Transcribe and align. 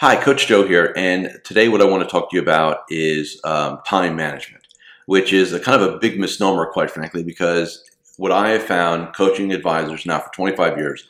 Hi, 0.00 0.16
Coach 0.16 0.48
Joe 0.48 0.66
here, 0.66 0.92
and 0.96 1.38
today 1.44 1.68
what 1.68 1.80
I 1.80 1.84
want 1.84 2.02
to 2.02 2.08
talk 2.08 2.28
to 2.28 2.36
you 2.36 2.42
about 2.42 2.80
is 2.88 3.40
um, 3.44 3.78
time 3.86 4.16
management, 4.16 4.66
which 5.06 5.32
is 5.32 5.52
a 5.52 5.60
kind 5.60 5.80
of 5.80 5.94
a 5.94 5.98
big 5.98 6.18
misnomer, 6.18 6.66
quite 6.66 6.90
frankly, 6.90 7.22
because 7.22 7.88
what 8.16 8.32
I 8.32 8.50
have 8.50 8.64
found 8.64 9.14
coaching 9.14 9.52
advisors 9.52 10.04
now 10.04 10.18
for 10.18 10.32
25 10.34 10.78
years 10.78 11.06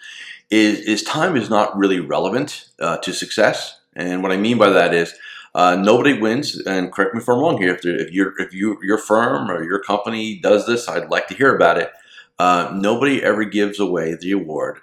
is, 0.50 0.80
is 0.80 1.02
time 1.02 1.34
is 1.34 1.48
not 1.48 1.74
really 1.74 1.98
relevant 1.98 2.68
uh, 2.78 2.98
to 2.98 3.14
success. 3.14 3.80
And 3.96 4.22
what 4.22 4.32
I 4.32 4.36
mean 4.36 4.58
by 4.58 4.68
that 4.68 4.92
is 4.92 5.14
uh, 5.54 5.76
nobody 5.76 6.20
wins, 6.20 6.60
and 6.66 6.92
correct 6.92 7.14
me 7.14 7.22
if 7.22 7.28
I'm 7.28 7.38
wrong 7.38 7.56
here. 7.56 7.74
If, 7.74 7.86
if, 7.86 8.12
your 8.12 8.38
if 8.38 8.52
you, 8.52 8.76
your 8.82 8.98
firm 8.98 9.50
or 9.50 9.64
your 9.64 9.78
company 9.78 10.38
does 10.40 10.66
this, 10.66 10.90
I'd 10.90 11.08
like 11.08 11.26
to 11.28 11.34
hear 11.34 11.56
about 11.56 11.78
it. 11.78 11.90
Uh, 12.38 12.70
nobody 12.74 13.22
ever 13.22 13.44
gives 13.44 13.80
away 13.80 14.14
the 14.14 14.32
award 14.32 14.80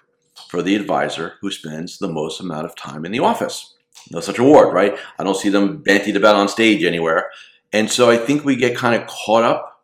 for 0.48 0.63
the 0.63 0.76
advisor 0.76 1.35
who 1.41 1.52
spends 1.52 1.99
the 1.99 2.07
most 2.07 2.40
amount 2.40 2.65
of 2.65 2.76
time 2.76 3.05
in 3.05 3.12
the 3.12 3.20
office 3.20 3.76
no 4.11 4.20
such 4.20 4.39
award, 4.39 4.73
right? 4.73 4.97
I 5.17 5.23
don't 5.23 5.38
see 5.38 5.49
them 5.49 5.83
bantied 5.83 6.15
about 6.15 6.35
on 6.35 6.47
stage 6.47 6.83
anywhere. 6.83 7.31
And 7.73 7.89
so 7.89 8.09
I 8.09 8.17
think 8.17 8.43
we 8.43 8.55
get 8.55 8.75
kind 8.75 9.01
of 9.01 9.07
caught 9.07 9.43
up 9.43 9.81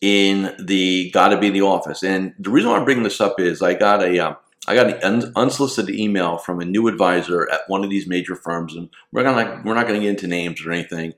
in 0.00 0.54
the 0.62 1.10
gotta 1.12 1.38
be 1.38 1.50
the 1.50 1.62
office. 1.62 2.02
And 2.02 2.34
the 2.38 2.50
reason 2.50 2.70
why 2.70 2.76
I'm 2.76 2.84
bringing 2.84 3.04
this 3.04 3.20
up 3.20 3.40
is 3.40 3.62
I 3.62 3.74
got 3.74 4.02
a 4.02 4.18
um, 4.18 4.36
I 4.66 4.74
got 4.74 5.04
an 5.04 5.32
unsolicited 5.36 5.94
email 5.94 6.38
from 6.38 6.60
a 6.60 6.64
new 6.64 6.88
advisor 6.88 7.50
at 7.50 7.62
one 7.68 7.84
of 7.84 7.90
these 7.90 8.06
major 8.06 8.34
firms, 8.34 8.74
and 8.74 8.88
we're 9.12 9.22
gonna 9.22 9.60
we're 9.64 9.74
not 9.74 9.86
gonna 9.86 10.00
get 10.00 10.10
into 10.10 10.26
names 10.26 10.64
or 10.64 10.72
anything. 10.72 11.14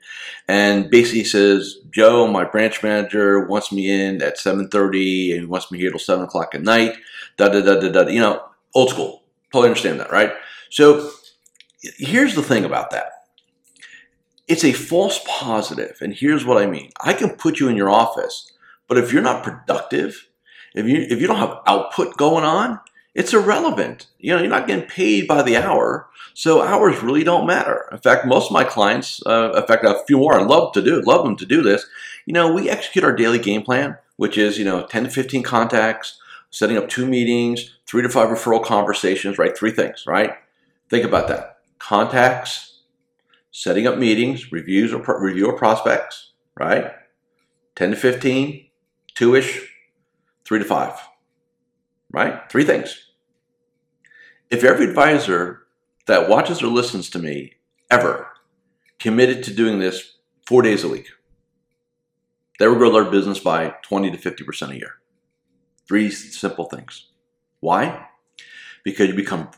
And 0.49 0.91
basically 0.91 1.25
says, 1.25 1.77
Joe, 1.91 2.27
my 2.27 2.45
branch 2.45 2.83
manager 2.83 3.47
wants 3.47 3.71
me 3.71 3.91
in 3.91 4.23
at 4.23 4.39
7:30 4.39 5.33
and 5.33 5.41
he 5.41 5.47
wants 5.47 5.71
me 5.71 5.79
here 5.79 5.91
till 5.91 5.99
seven 5.99 6.25
o'clock 6.25 6.55
at 6.55 6.63
night. 6.63 6.97
Da 7.37 7.49
da 7.49 7.61
da 7.61 7.79
da 7.79 7.89
da. 7.89 8.09
You 8.09 8.21
know, 8.21 8.43
old 8.75 8.91
school. 8.91 9.23
Totally 9.53 9.69
understand 9.69 10.01
that, 10.01 10.11
right? 10.11 10.33
So 10.71 11.11
here's 11.83 12.35
the 12.35 12.43
thing 12.43 12.65
about 12.65 12.91
that 12.91 13.13
it's 14.49 14.65
a 14.65 14.73
false 14.73 15.21
positive. 15.27 15.99
And 16.01 16.15
here's 16.15 16.45
what 16.45 16.59
I 16.59 16.67
mean 16.67 16.91
I 17.01 17.13
can 17.13 17.31
put 17.31 17.61
you 17.61 17.69
in 17.69 17.77
your 17.77 17.91
office, 17.91 18.53
but 18.89 18.99
if 18.99 19.13
you're 19.13 19.23
not 19.23 19.43
productive, 19.45 20.29
if 20.75 20.87
you, 20.87 21.07
if 21.09 21.21
you 21.21 21.27
don't 21.27 21.39
have 21.39 21.59
output 21.67 22.17
going 22.17 22.45
on, 22.45 22.81
it's 23.15 23.33
irrelevant. 23.33 24.07
You 24.19 24.35
know, 24.35 24.41
you're 24.41 24.51
not 24.51 24.67
getting 24.67 24.87
paid 24.87 25.27
by 25.27 25.43
the 25.43 25.57
hour, 25.57 26.09
so 26.35 26.63
hours 26.63 27.03
really 27.03 27.25
don't 27.25 27.47
matter. 27.47 27.89
In 27.91 27.99
fact, 27.99 28.27
most 28.27 28.47
of 28.47 28.53
my 28.53 28.65
clients, 28.65 29.23
uh, 29.27 29.53
in 29.57 29.67
fact, 29.67 29.85
a 29.85 30.03
few 30.07 30.19
more, 30.19 30.39
I 30.39 30.43
love 30.43 30.73
to 30.75 30.83
do, 30.83 31.01
love 31.01 31.25
them 31.25 31.37
to 31.37 31.47
do 31.47 31.63
this. 31.63 31.87
You 32.27 32.35
know, 32.35 32.53
we 32.53 32.69
execute 32.69 33.05
our 33.05 33.17
daily 33.17 33.39
game 33.39 33.63
plan, 33.63 33.97
which 34.17 34.37
is 34.37 34.59
you 34.59 34.65
know 34.65 34.87
10 34.87 35.05
to 35.05 35.11
15 35.11 35.43
contacts, 35.43 36.21
setting 36.51 36.77
up 36.77 36.89
two 36.89 37.07
meetings, 37.07 37.75
three 37.87 38.03
to 38.03 38.09
five 38.09 38.29
referral 38.29 38.63
conversations, 38.63 39.39
right? 39.39 39.57
Three 39.57 39.71
things, 39.71 40.05
right? 40.07 40.35
Think 40.89 41.05
about 41.05 41.29
that 41.29 41.56
contacts, 41.79 42.83
setting 43.51 43.87
up 43.87 43.99
meetings, 43.99 44.53
reviews 44.53 44.93
or 44.93 45.01
pro- 45.01 45.19
review 45.19 45.51
of 45.51 45.57
prospects, 45.57 46.33
right? 46.59 46.93
10 47.77 47.91
to 47.91 47.97
15, 47.97 48.67
two 49.15 49.35
ish, 49.35 49.69
three 50.45 50.59
to 50.59 50.65
five, 50.65 50.99
right? 52.11 52.51
Three 52.51 52.65
things. 52.65 53.11
If 54.51 54.63
every 54.63 54.87
advisor 54.87 55.67
that 56.07 56.29
watches 56.29 56.63
or 56.63 56.69
listens 56.69 57.11
to 57.11 57.19
me 57.19 57.55
ever 57.91 58.29
committed 58.99 59.43
to 59.45 59.55
doing 59.55 59.79
this 59.79 60.19
four 60.47 60.63
days 60.63 60.85
a 60.85 60.89
week, 60.89 61.09
they 62.59 62.69
will 62.69 62.77
grow 62.77 62.93
their 62.93 63.11
business 63.11 63.39
by 63.39 63.75
20 63.83 64.11
to 64.11 64.19
50% 64.19 64.71
a 64.71 64.77
year. 64.77 64.95
Three 65.89 66.11
simple 66.11 66.65
things. 66.67 67.09
Why? 67.61 68.07
Because 68.85 69.09
you 69.09 69.15
become 69.15 69.51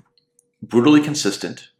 brutally 0.62 1.00
consistent 1.00 1.70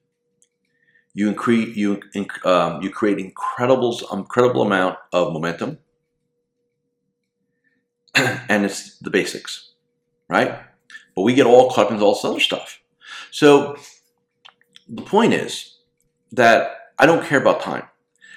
you 1.15 1.29
increase 1.29 1.77
you 1.77 2.01
um, 2.45 2.83
you 2.83 2.91
create 2.91 3.19
incredible 3.19 3.99
incredible 4.13 4.63
amount 4.63 4.99
of 5.13 5.33
momentum, 5.33 5.79
and 8.15 8.65
it's 8.65 8.99
the 8.99 9.11
basics, 9.11 9.73
right? 10.29 10.61
But 11.15 11.23
we 11.23 11.35
get 11.35 11.47
all 11.47 11.71
caught 11.71 11.87
up 11.87 11.93
into 11.93 12.05
all 12.05 12.15
this 12.15 12.25
other 12.25 12.41
stuff. 12.41 12.81
So 13.31 13.77
the 14.89 15.03
point 15.03 15.33
is 15.33 15.77
that 16.33 16.93
I 16.99 17.07
don't 17.07 17.25
care 17.25 17.41
about 17.41 17.61
time. 17.61 17.85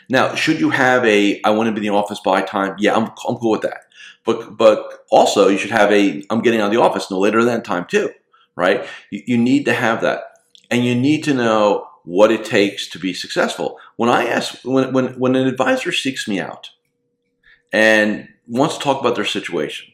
Now, 0.10 0.36
should 0.36 0.60
you 0.60 0.72
have 0.72 1.06
a 1.06 1.42
I 1.44 1.52
want 1.52 1.68
to 1.68 1.72
be 1.72 1.86
in 1.86 1.94
the 1.94 1.98
office 1.98 2.20
by 2.20 2.42
time? 2.42 2.76
Yeah, 2.80 2.96
I'm 2.96 3.12
I'm 3.28 3.36
cool 3.38 3.52
with 3.52 3.62
that. 3.62 3.86
But 4.26 4.58
but 4.58 5.06
also 5.10 5.48
you 5.48 5.58
should 5.58 5.72
have 5.72 5.92
a 5.92 6.24
I'm 6.30 6.42
getting 6.42 6.60
out 6.60 6.68
of 6.68 6.72
the 6.72 6.82
office 6.82 7.10
no 7.10 7.20
later 7.20 7.44
than 7.44 7.64
time 7.64 7.86
too, 7.86 8.12
right? 8.56 8.86
You, 9.10 9.24
you 9.26 9.38
need 9.38 9.66
to 9.66 9.74
have 9.74 10.02
that, 10.02 10.24
and 10.70 10.84
you 10.84 10.96
need 10.96 11.24
to 11.26 11.34
know 11.34 11.88
what 12.04 12.32
it 12.32 12.44
takes 12.44 12.88
to 12.90 13.00
be 13.00 13.14
successful. 13.14 13.78
When 13.96 14.10
I 14.10 14.26
ask, 14.26 14.60
when, 14.64 14.94
when, 14.94 15.20
when 15.20 15.36
an 15.36 15.48
advisor 15.48 15.92
seeks 15.92 16.28
me 16.28 16.40
out 16.40 16.72
and 17.72 18.28
wants 18.48 18.78
to 18.78 18.84
talk 18.84 19.00
about 19.00 19.16
their 19.16 19.26
situation, 19.26 19.94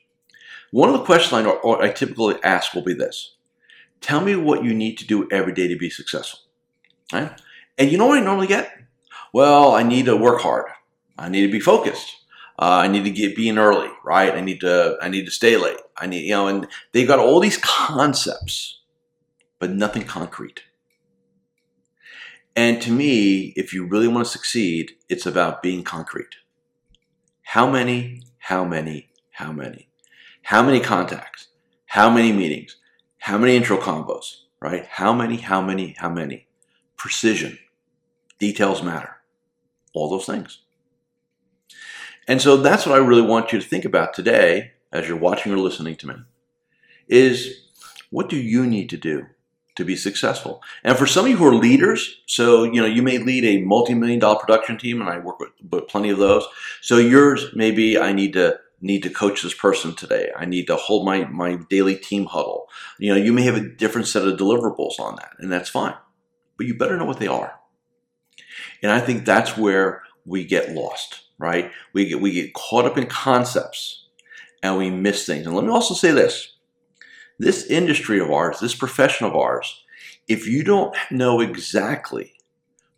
one 0.72 0.90
of 0.90 0.94
the 0.94 1.06
questions 1.06 1.34
I, 1.46 1.70
I 1.80 1.90
typically 1.90 2.36
ask 2.44 2.74
will 2.74 2.84
be 2.84 2.94
this 2.94 3.36
Tell 4.00 4.22
me 4.22 4.36
what 4.36 4.64
you 4.64 4.74
need 4.74 4.98
to 5.00 5.08
do 5.08 5.28
every 5.32 5.54
day 5.54 5.68
to 5.68 5.76
be 5.76 5.90
successful. 5.90 6.40
Right? 7.12 7.32
And 7.78 7.92
you 7.92 7.98
know 7.98 8.08
what 8.08 8.20
I 8.20 8.24
normally 8.24 8.48
get? 8.48 8.72
Well, 9.34 9.74
I 9.74 9.84
need 9.84 10.06
to 10.06 10.16
work 10.16 10.42
hard. 10.42 10.66
I 11.18 11.30
need 11.30 11.46
to 11.46 11.52
be 11.52 11.60
focused. 11.60 12.16
Uh, 12.60 12.82
I 12.84 12.88
need 12.88 13.04
to 13.04 13.12
get 13.12 13.36
be 13.36 13.52
early, 13.52 13.90
right? 14.04 14.34
I 14.34 14.42
need 14.42 14.62
to 14.62 14.98
I 15.02 15.10
need 15.10 15.26
to 15.26 15.32
stay 15.32 15.58
late. 15.58 15.78
I 15.96 16.08
need 16.08 16.24
you 16.24 16.32
know, 16.32 16.48
and 16.48 16.68
they 16.92 17.06
got 17.06 17.20
all 17.20 17.40
these 17.40 17.58
concepts, 17.58 18.82
but 19.60 19.70
nothing 19.70 20.04
concrete. 20.04 20.62
And 22.58 22.82
to 22.82 22.92
me, 22.92 23.54
if 23.56 23.72
you 23.72 23.86
really 23.86 24.08
want 24.08 24.26
to 24.26 24.32
succeed, 24.32 24.94
it's 25.10 25.28
about 25.28 25.62
being 25.62 25.84
concrete. 25.84 26.38
How 27.44 27.70
many, 27.70 28.24
how 28.40 28.66
many, 28.66 29.12
how 29.34 29.52
many? 29.52 29.90
How 30.42 30.64
many 30.64 30.80
contacts? 30.80 31.50
How 31.86 32.10
many 32.10 32.32
meetings? 32.34 32.78
How 33.20 33.38
many 33.38 33.56
intro 33.56 33.78
combos? 33.78 34.38
Right? 34.60 34.88
How 34.88 35.14
many, 35.14 35.38
how 35.38 35.62
many, 35.62 35.96
how 36.00 36.10
many? 36.10 36.48
Precision. 36.96 37.60
Details 38.40 38.82
matter. 38.82 39.18
All 39.94 40.10
those 40.10 40.26
things. 40.26 40.64
And 42.28 42.42
so 42.42 42.58
that's 42.58 42.88
what 42.88 42.96
I 42.96 43.06
really 43.06 43.22
want 43.22 43.54
you 43.54 43.62
to 43.62 43.66
think 43.68 43.86
about 43.86 44.16
today 44.16 44.72
as 44.92 45.08
you're 45.08 45.16
watching 45.16 45.54
or 45.54 45.60
listening 45.60 45.96
to 45.98 46.08
me 46.08 46.16
is 47.08 47.68
what 48.10 48.30
do 48.30 48.36
you 48.36 48.66
need 48.66 48.90
to 48.90 48.98
do 48.98 49.28
to 49.78 49.86
be 49.86 49.96
successful. 49.96 50.62
And 50.84 50.98
for 50.98 51.08
some 51.08 51.26
of 51.26 51.32
you 51.32 51.38
who 51.38 51.46
are 51.46 51.56
leaders, 51.56 52.22
so 52.26 52.64
you 52.64 52.82
know 52.82 52.86
you 52.86 53.02
may 53.02 53.20
lead 53.20 53.46
a 53.46 53.62
multi-million 53.62 54.20
dollar 54.20 54.40
production 54.40 54.78
team, 54.78 55.00
and 55.00 55.10
I 55.10 55.20
work 55.20 55.40
with, 55.40 55.88
plenty 55.88 56.10
of 56.10 56.18
those. 56.18 56.46
So 56.82 56.98
yours 56.98 57.46
maybe 57.54 57.98
I 57.98 58.12
need 58.12 58.34
to 58.34 58.60
need 58.82 59.04
to 59.04 59.10
coach 59.10 59.42
this 59.42 59.54
person 59.54 59.96
today. 59.96 60.30
I 60.36 60.46
need 60.46 60.68
to 60.68 60.76
hold 60.76 61.06
my 61.06 61.26
my 61.26 61.60
daily 61.70 61.96
team 61.96 62.26
huddle. 62.26 62.68
You 62.98 63.14
know, 63.14 63.20
you 63.20 63.32
may 63.32 63.44
have 63.44 63.56
a 63.56 63.70
different 63.70 64.08
set 64.08 64.28
of 64.28 64.38
deliverables 64.38 65.00
on 65.00 65.16
that, 65.18 65.34
and 65.40 65.52
that's 65.52 65.70
fine. 65.70 65.96
But 66.58 66.66
you 66.66 66.76
better 66.76 66.98
know 66.98 67.06
what 67.06 67.20
they 67.20 67.28
are. 67.28 67.54
And 68.82 68.92
I 68.92 69.00
think 69.00 69.26
that's 69.26 69.56
where 69.56 70.02
we 70.26 70.44
get 70.44 70.72
lost, 70.72 71.22
right? 71.38 71.72
We 71.94 72.08
get 72.08 72.20
we 72.20 72.32
get 72.32 72.56
caught 72.56 72.86
up 72.86 72.98
in 72.98 73.06
concepts 73.06 74.08
and 74.64 74.76
we 74.76 74.90
miss 74.90 75.26
things. 75.26 75.46
And 75.46 75.56
let 75.56 75.66
me 75.66 75.72
also 75.72 75.94
say 75.94 76.12
this 76.12 76.57
this 77.40 77.66
industry 77.68 78.20
of 78.20 78.32
ours, 78.32 78.60
this 78.60 78.76
profession 78.76 79.28
of 79.28 79.36
ours, 79.36 79.84
if 80.28 80.48
you 80.48 80.64
don't 80.64 80.96
know 81.12 81.40
exactly 81.40 82.34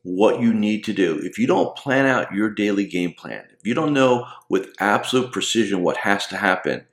what 0.03 0.41
you 0.41 0.53
need 0.53 0.83
to 0.85 0.93
do, 0.93 1.19
if 1.21 1.37
you 1.37 1.45
don't 1.45 1.75
plan 1.75 2.05
out 2.05 2.33
your 2.33 2.49
daily 2.49 2.85
game 2.85 3.13
plan, 3.13 3.45
if 3.59 3.67
you 3.67 3.73
don't 3.73 3.93
know 3.93 4.25
with 4.47 4.73
absolute 4.79 5.31
precision 5.31 5.83
what 5.83 5.97
has 5.97 6.25
to 6.27 6.37
happen, 6.37 6.85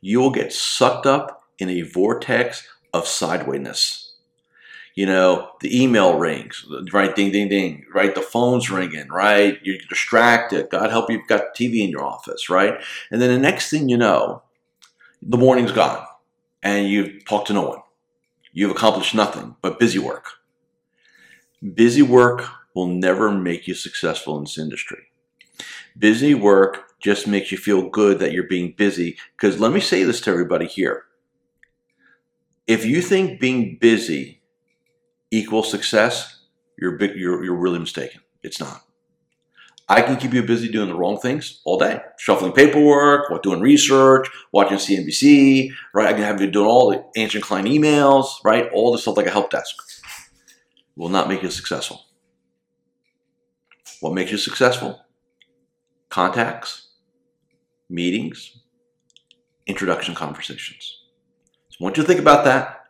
you 0.00 0.20
will 0.20 0.30
get 0.30 0.52
sucked 0.52 1.06
up 1.06 1.44
in 1.58 1.68
a 1.68 1.82
vortex 1.82 2.66
of 2.94 3.04
sidewayness. 3.04 4.10
You 4.94 5.06
know, 5.06 5.52
the 5.60 5.82
email 5.82 6.18
rings, 6.18 6.66
right? 6.92 7.16
Ding, 7.16 7.32
ding, 7.32 7.48
ding, 7.48 7.86
right? 7.94 8.14
The 8.14 8.20
phone's 8.20 8.70
ringing, 8.70 9.08
right? 9.08 9.58
You're 9.62 9.78
distracted. 9.88 10.68
God 10.70 10.90
help 10.90 11.10
you, 11.10 11.16
you've 11.16 11.28
got 11.28 11.54
TV 11.56 11.82
in 11.82 11.88
your 11.88 12.04
office, 12.04 12.50
right? 12.50 12.74
And 13.10 13.20
then 13.20 13.30
the 13.30 13.38
next 13.38 13.70
thing 13.70 13.88
you 13.88 13.96
know, 13.96 14.42
the 15.22 15.38
morning's 15.38 15.72
gone 15.72 16.06
and 16.62 16.88
you've 16.88 17.24
talked 17.24 17.48
to 17.48 17.52
no 17.52 17.68
one. 17.68 17.78
You've 18.52 18.70
accomplished 18.70 19.14
nothing 19.14 19.56
but 19.62 19.78
busy 19.78 19.98
work. 19.98 20.26
Busy 21.74 22.02
work 22.02 22.44
will 22.74 22.86
never 22.86 23.30
make 23.30 23.66
you 23.66 23.74
successful 23.74 24.36
in 24.36 24.44
this 24.44 24.58
industry. 24.58 25.04
Busy 25.98 26.34
work 26.34 26.98
just 27.00 27.26
makes 27.26 27.52
you 27.52 27.58
feel 27.58 27.88
good 27.88 28.18
that 28.18 28.32
you're 28.32 28.44
being 28.44 28.74
busy. 28.76 29.16
Because 29.36 29.60
let 29.60 29.72
me 29.72 29.80
say 29.80 30.04
this 30.04 30.20
to 30.22 30.30
everybody 30.30 30.66
here. 30.66 31.04
If 32.66 32.84
you 32.84 33.02
think 33.02 33.40
being 33.40 33.78
busy 33.80 34.40
equals 35.30 35.70
success, 35.70 36.44
you're, 36.78 37.02
you're, 37.16 37.44
you're 37.44 37.56
really 37.56 37.78
mistaken. 37.78 38.20
It's 38.42 38.60
not. 38.60 38.82
I 39.88 40.00
can 40.02 40.16
keep 40.16 40.32
you 40.32 40.42
busy 40.42 40.70
doing 40.70 40.88
the 40.88 40.94
wrong 40.94 41.18
things 41.18 41.60
all 41.64 41.78
day, 41.78 42.00
shuffling 42.18 42.52
paperwork, 42.52 43.42
doing 43.42 43.60
research, 43.60 44.28
watching 44.52 44.78
CNBC, 44.78 45.70
right? 45.92 46.08
I 46.08 46.12
can 46.12 46.22
have 46.22 46.40
you 46.40 46.50
doing 46.50 46.66
all 46.66 46.90
the 46.90 47.20
answering 47.20 47.42
client 47.42 47.68
emails, 47.68 48.26
right? 48.44 48.70
All 48.72 48.92
the 48.92 48.98
stuff 48.98 49.16
like 49.16 49.26
a 49.26 49.30
help 49.30 49.50
desk 49.50 49.74
will 50.96 51.08
not 51.08 51.28
make 51.28 51.42
you 51.42 51.50
successful. 51.50 52.06
What 54.00 54.14
makes 54.14 54.30
you 54.30 54.38
successful? 54.38 55.00
Contacts, 56.08 56.88
meetings, 57.88 58.58
introduction 59.66 60.14
conversations. 60.14 60.98
So 61.68 61.78
want 61.80 61.96
you 61.96 62.02
to 62.02 62.06
think 62.06 62.20
about 62.20 62.44
that. 62.44 62.86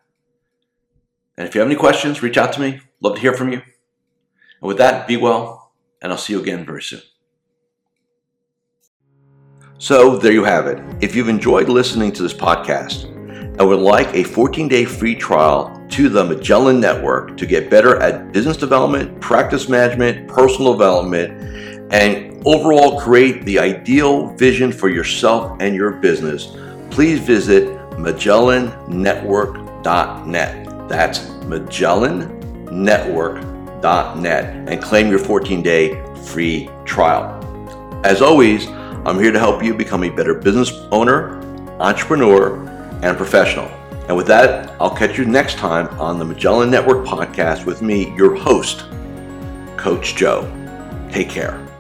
And 1.37 1.49
if 1.49 1.55
you 1.55 1.61
have 1.61 1.69
any 1.69 1.79
questions, 1.79 2.23
reach 2.23 2.37
out 2.37 2.53
to 2.55 2.61
me. 2.61 2.81
Love 3.01 3.17
to 3.17 3.21
hear 3.21 3.35
from 3.35 3.53
you. 3.53 3.59
And 3.59 4.69
with 4.69 4.79
that, 4.79 5.07
be 5.07 5.17
well, 5.17 5.62
and 6.03 6.13
I'll 6.13 6.19
see 6.19 6.35
you 6.35 6.41
again 6.41 6.67
very 6.67 6.83
soon. 6.83 7.01
So 9.79 10.17
there 10.17 10.33
you 10.33 10.45
have 10.45 10.67
it. 10.67 10.79
If 11.01 11.17
you've 11.17 11.29
enjoyed 11.29 11.69
listening 11.69 12.13
to 12.13 12.23
this 12.23 12.35
podcast 12.35 13.11
and 13.59 13.69
would 13.69 13.81
like 13.81 14.15
a 14.15 14.23
14 14.23 14.69
day 14.69 14.85
free 14.85 15.15
trial 15.15 15.85
to 15.91 16.09
the 16.09 16.25
Magellan 16.25 16.81
Network 16.81 17.37
to 17.37 17.45
get 17.47 17.69
better 17.69 18.01
at 18.01 18.33
business 18.33 18.57
development, 18.57 19.21
practice 19.21 19.69
management, 19.69 20.29
personal 20.29 20.73
development, 20.73 21.93
and 21.93 22.41
overall 22.47 22.99
create 23.01 23.45
the 23.45 23.59
ideal 23.59 24.29
vision 24.37 24.73
for 24.73 24.89
yourself 24.89 25.59
and 25.61 25.75
your 25.75 25.91
business, 25.93 26.57
please 26.91 27.21
visit 27.21 27.69
MagellanNetwork.net. 27.93 30.89
That's 30.89 31.29
MagellanNetwork.net 33.83 34.69
and 34.69 34.83
claim 34.83 35.09
your 35.09 35.19
14 35.19 35.63
day 35.63 36.03
free 36.25 36.69
trial. 36.85 37.39
As 38.05 38.23
always, 38.23 38.67
I'm 39.05 39.19
here 39.19 39.33
to 39.33 39.39
help 39.39 39.63
you 39.63 39.75
become 39.75 40.05
a 40.05 40.11
better 40.11 40.35
business 40.35 40.71
owner, 40.91 41.41
entrepreneur, 41.81 42.57
and 43.03 43.17
professional. 43.17 43.67
And 44.09 44.17
with 44.17 44.27
that, 44.29 44.75
I'll 44.81 44.95
catch 44.95 45.19
you 45.19 45.25
next 45.25 45.59
time 45.59 45.89
on 46.01 46.19
the 46.19 46.25
Magellan 46.25 46.71
Network 46.71 47.07
podcast 47.07 47.65
with 47.65 47.83
me, 47.83 48.15
your 48.17 48.35
host, 48.35 48.85
Coach 49.77 50.17
Joe. 50.17 50.51
Take 51.11 51.29
care. 51.29 51.72